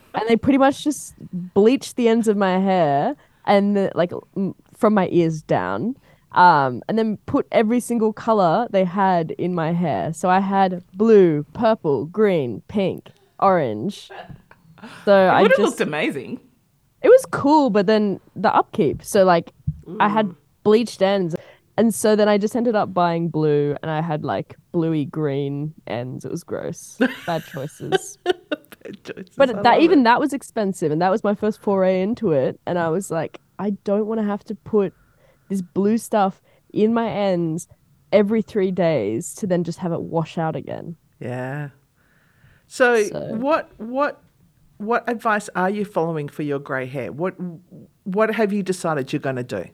and 0.14 0.28
they 0.28 0.37
pretty 0.37 0.59
much 0.59 0.85
just 0.85 1.14
bleached 1.54 1.97
the 1.97 2.09
ends 2.09 2.28
of 2.28 2.37
my 2.37 2.59
hair 2.59 3.16
and 3.47 3.76
the, 3.76 3.90
like 3.95 4.12
m- 4.37 4.54
from 4.75 4.92
my 4.95 5.09
ears 5.11 5.40
down. 5.42 5.97
Um, 6.37 6.83
and 6.88 6.99
then 6.99 7.16
put 7.26 7.47
every 7.50 7.81
single 7.81 8.12
color 8.12 8.69
they 8.71 8.85
had 8.85 9.33
in 9.33 9.55
my 9.55 9.73
hair. 9.73 10.12
So 10.12 10.28
I 10.31 10.40
had 10.40 10.85
blue, 10.95 11.45
purple, 11.55 12.07
green, 12.07 12.62
pink, 12.69 13.09
orange. 13.40 14.11
So 15.05 15.16
it 15.16 15.28
I 15.31 15.43
would 15.43 15.50
have 15.52 15.59
just 15.59 15.81
looked 15.81 15.81
amazing. 15.81 16.40
it 17.02 17.09
was 17.09 17.25
cool, 17.33 17.71
but 17.71 17.87
then 17.87 18.21
the 18.37 18.55
upkeep. 18.55 19.02
So 19.02 19.25
like 19.25 19.52
I 20.00 20.09
had 20.09 20.35
bleached 20.64 21.02
ends. 21.02 21.35
And 21.78 21.95
so 21.95 22.16
then 22.16 22.28
I 22.28 22.38
just 22.38 22.57
ended 22.57 22.75
up 22.75 22.95
buying 22.95 23.28
blue 23.28 23.76
and 23.83 23.90
I 23.90 24.02
had 24.02 24.25
like 24.25 24.57
bluey 24.73 25.07
green 25.07 25.75
ends. 25.87 26.25
It 26.25 26.31
was 26.31 26.45
gross. 26.45 26.99
Bad 27.26 27.45
choices. 27.47 28.19
Bad 28.25 29.05
choices. 29.05 29.35
I 29.38 29.47
but 29.47 29.62
that 29.62 29.81
even 29.81 30.00
it. 30.00 30.05
that 30.05 30.21
was 30.21 30.33
expensive 30.35 30.93
and 30.93 31.02
that 31.02 31.11
was 31.11 31.25
my 31.25 31.35
first 31.35 31.61
foray 31.62 32.02
into 32.02 32.33
it. 32.33 32.61
And 32.66 32.78
I 32.78 32.88
was 32.90 33.11
like, 33.11 33.40
I 33.59 33.71
don't 33.85 34.07
want 34.07 34.21
to 34.21 34.26
have 34.26 34.45
to 34.45 34.55
put 34.55 34.95
this 35.49 35.62
blue 35.62 35.99
stuff 35.99 36.43
in 36.73 36.93
my 36.95 37.09
ends 37.09 37.69
every 38.12 38.43
three 38.43 38.71
days 38.71 39.35
to 39.35 39.47
then 39.47 39.65
just 39.65 39.79
have 39.79 39.93
it 39.93 40.03
wash 40.03 40.38
out 40.38 40.57
again. 40.57 40.97
Yeah. 41.21 41.71
So, 42.67 43.05
So- 43.05 43.35
what 43.37 43.71
what 43.79 44.23
what 44.79 45.09
advice 45.09 45.49
are 45.55 45.71
you 45.71 45.85
following 45.85 46.29
for 46.29 46.43
your 46.43 46.59
grey 46.59 46.87
hair? 46.87 47.12
What 47.12 47.35
what 48.05 48.35
have 48.35 48.53
you 48.53 48.62
decided 48.62 49.12
you're 49.12 49.21
going 49.21 49.37
to 49.37 49.43
do? 49.43 49.65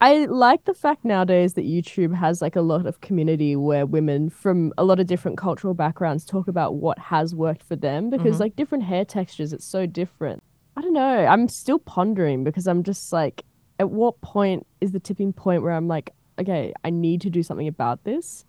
I 0.00 0.24
like 0.24 0.64
the 0.64 0.74
fact 0.74 1.04
nowadays 1.04 1.54
that 1.54 1.64
YouTube 1.64 2.12
has 2.16 2.42
like 2.42 2.56
a 2.56 2.60
lot 2.60 2.86
of 2.86 3.00
community 3.00 3.54
where 3.54 3.86
women 3.86 4.30
from 4.30 4.72
a 4.76 4.82
lot 4.82 4.98
of 4.98 5.06
different 5.06 5.38
cultural 5.38 5.74
backgrounds 5.74 6.24
talk 6.24 6.48
about 6.48 6.74
what 6.74 6.98
has 6.98 7.36
worked 7.36 7.62
for 7.62 7.76
them 7.76 8.10
because 8.10 8.34
mm-hmm. 8.34 8.42
like 8.42 8.56
different 8.56 8.82
hair 8.82 9.04
textures, 9.04 9.52
it's 9.52 9.64
so 9.64 9.86
different. 9.86 10.42
I 10.76 10.80
don't 10.80 10.92
know. 10.92 11.26
I'm 11.26 11.46
still 11.46 11.78
pondering 11.78 12.42
because 12.42 12.66
I'm 12.66 12.82
just 12.82 13.12
like, 13.12 13.44
at 13.78 13.90
what 13.90 14.20
point 14.20 14.66
is 14.80 14.92
the 14.92 15.00
tipping 15.00 15.32
point 15.32 15.62
where 15.62 15.72
I'm 15.72 15.88
like, 15.88 16.12
okay, 16.38 16.72
I 16.84 16.90
need 16.90 17.20
to 17.22 17.30
do 17.30 17.42
something 17.42 17.68
about 17.68 18.04
this, 18.04 18.44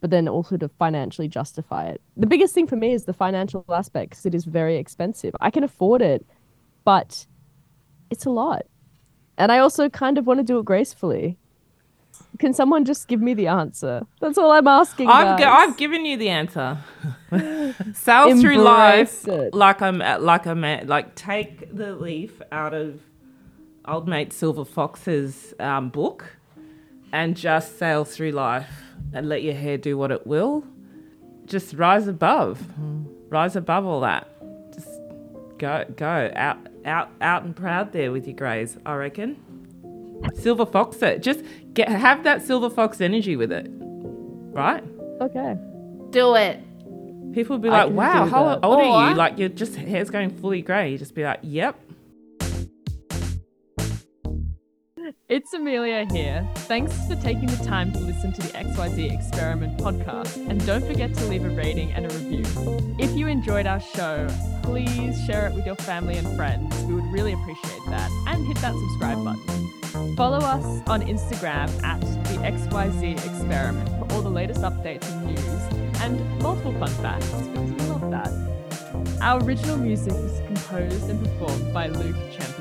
but 0.00 0.10
then 0.10 0.28
also 0.28 0.56
to 0.56 0.68
financially 0.68 1.28
justify 1.28 1.86
it. 1.86 2.00
The 2.16 2.26
biggest 2.26 2.54
thing 2.54 2.66
for 2.66 2.76
me 2.76 2.92
is 2.92 3.04
the 3.04 3.12
financial 3.12 3.64
aspect 3.68 4.10
because 4.10 4.26
it 4.26 4.34
is 4.34 4.44
very 4.44 4.76
expensive. 4.76 5.34
I 5.40 5.50
can 5.50 5.64
afford 5.64 6.02
it, 6.02 6.26
but 6.84 7.26
it's 8.10 8.24
a 8.24 8.30
lot. 8.30 8.66
And 9.38 9.52
I 9.52 9.58
also 9.58 9.88
kind 9.88 10.18
of 10.18 10.26
want 10.26 10.38
to 10.38 10.44
do 10.44 10.58
it 10.58 10.64
gracefully. 10.64 11.38
Can 12.38 12.54
someone 12.54 12.84
just 12.84 13.08
give 13.08 13.20
me 13.20 13.34
the 13.34 13.46
answer? 13.46 14.06
That's 14.20 14.38
all 14.38 14.50
I'm 14.50 14.66
asking. 14.66 15.08
I've, 15.08 15.38
guys. 15.38 15.68
I've 15.68 15.76
given 15.76 16.06
you 16.06 16.16
the 16.16 16.30
answer. 16.30 16.78
Sail 17.92 18.40
through 18.40 18.56
life 18.56 19.28
it. 19.28 19.52
like 19.52 19.82
I'm 19.82 20.00
at, 20.00 20.22
like 20.22 20.46
I'm 20.46 20.64
at, 20.64 20.86
like 20.86 21.14
take 21.14 21.74
the 21.74 21.94
leaf 21.94 22.40
out 22.50 22.72
of 22.72 23.00
old 23.88 24.08
mate 24.08 24.32
Silver 24.32 24.64
Fox's 24.64 25.54
um, 25.60 25.88
book 25.88 26.36
and 27.12 27.36
just 27.36 27.78
sail 27.78 28.04
through 28.04 28.32
life 28.32 28.70
and 29.12 29.28
let 29.28 29.42
your 29.42 29.54
hair 29.54 29.78
do 29.78 29.96
what 29.96 30.10
it 30.10 30.26
will. 30.26 30.64
Just 31.46 31.74
rise 31.74 32.08
above, 32.08 32.66
rise 33.28 33.56
above 33.56 33.86
all 33.86 34.00
that. 34.00 34.28
Just 34.74 34.88
go 35.58 35.84
go 35.96 36.30
out 36.34 36.58
out 36.84 37.10
out 37.20 37.44
and 37.44 37.54
proud 37.54 37.92
there 37.92 38.10
with 38.10 38.26
your 38.26 38.36
greys. 38.36 38.76
I 38.84 38.94
reckon. 38.94 39.42
Silver 40.34 40.66
Fox 40.66 41.00
it. 41.02 41.22
Just 41.22 41.40
get 41.74 41.88
have 41.88 42.24
that 42.24 42.42
Silver 42.42 42.70
Fox 42.70 43.00
energy 43.00 43.36
with 43.36 43.52
it, 43.52 43.66
right? 43.70 44.82
Okay. 45.20 45.56
Do 46.10 46.34
it. 46.34 46.60
People 47.32 47.56
will 47.56 47.62
be 47.62 47.68
I 47.68 47.84
like, 47.84 47.92
"Wow, 47.92 48.26
how 48.26 48.44
that." 48.48 48.64
old 48.64 48.80
are 48.80 49.10
you?" 49.10 49.14
Like 49.14 49.38
your 49.38 49.50
just 49.50 49.76
hair's 49.76 50.10
going 50.10 50.30
fully 50.30 50.62
grey. 50.62 50.90
You 50.90 50.98
just 50.98 51.14
be 51.14 51.22
like, 51.22 51.40
"Yep." 51.42 51.78
It's 55.28 55.52
Amelia 55.54 56.04
here. 56.10 56.48
Thanks 56.54 56.92
for 57.06 57.14
taking 57.16 57.46
the 57.46 57.64
time 57.64 57.92
to 57.92 57.98
listen 58.00 58.32
to 58.32 58.42
the 58.42 58.48
XYZ 58.48 59.12
Experiment 59.12 59.78
podcast. 59.78 60.36
And 60.48 60.64
don't 60.66 60.84
forget 60.84 61.14
to 61.14 61.24
leave 61.26 61.44
a 61.44 61.50
rating 61.50 61.92
and 61.92 62.06
a 62.06 62.08
review. 62.08 62.44
If 62.98 63.12
you 63.12 63.28
enjoyed 63.28 63.66
our 63.66 63.78
show, 63.78 64.26
please 64.64 65.24
share 65.24 65.46
it 65.46 65.54
with 65.54 65.64
your 65.64 65.76
family 65.76 66.16
and 66.16 66.36
friends. 66.36 66.74
We 66.84 66.94
would 66.94 67.12
really 67.12 67.34
appreciate 67.34 67.82
that. 67.88 68.10
And 68.26 68.46
hit 68.46 68.56
that 68.58 68.74
subscribe 68.74 69.22
button. 69.24 70.16
Follow 70.16 70.38
us 70.38 70.82
on 70.88 71.02
Instagram 71.02 71.70
at 71.84 72.00
the 72.00 72.38
XYZ 72.38 73.12
Experiment 73.24 73.88
for 73.90 74.12
all 74.12 74.22
the 74.22 74.30
latest 74.30 74.62
updates 74.62 75.08
and 75.12 75.26
news 75.26 76.00
and 76.00 76.42
multiple 76.42 76.72
fun 76.80 76.90
facts 77.02 77.30
because 77.30 77.70
we 77.70 77.80
love 77.88 78.10
that. 78.10 78.32
Our 79.22 79.42
original 79.44 79.76
music 79.76 80.14
was 80.14 80.40
composed 80.46 81.10
and 81.10 81.22
performed 81.22 81.72
by 81.72 81.88
Luke 81.88 82.16
Champion. 82.32 82.55